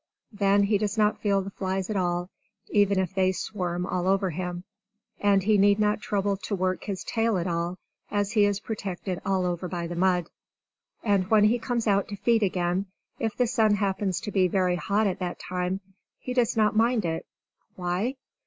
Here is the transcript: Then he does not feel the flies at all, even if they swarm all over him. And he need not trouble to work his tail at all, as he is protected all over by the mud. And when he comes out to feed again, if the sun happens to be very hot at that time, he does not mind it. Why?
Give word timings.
Then 0.31 0.63
he 0.63 0.79
does 0.79 0.97
not 0.97 1.19
feel 1.21 1.43
the 1.43 1.51
flies 1.51 1.87
at 1.91 1.95
all, 1.95 2.31
even 2.71 2.97
if 2.97 3.13
they 3.13 3.31
swarm 3.31 3.85
all 3.85 4.07
over 4.07 4.31
him. 4.31 4.63
And 5.19 5.43
he 5.43 5.59
need 5.59 5.77
not 5.79 6.01
trouble 6.01 6.37
to 6.37 6.55
work 6.55 6.85
his 6.85 7.03
tail 7.03 7.37
at 7.37 7.45
all, 7.45 7.77
as 8.09 8.31
he 8.31 8.45
is 8.45 8.59
protected 8.59 9.21
all 9.23 9.45
over 9.45 9.67
by 9.67 9.85
the 9.85 9.95
mud. 9.95 10.31
And 11.03 11.29
when 11.29 11.43
he 11.43 11.59
comes 11.59 11.85
out 11.85 12.07
to 12.07 12.15
feed 12.15 12.41
again, 12.41 12.87
if 13.19 13.37
the 13.37 13.45
sun 13.45 13.75
happens 13.75 14.19
to 14.21 14.31
be 14.31 14.47
very 14.47 14.75
hot 14.77 15.05
at 15.05 15.19
that 15.19 15.37
time, 15.37 15.81
he 16.17 16.33
does 16.33 16.57
not 16.57 16.75
mind 16.75 17.05
it. 17.05 17.27
Why? 17.75 18.15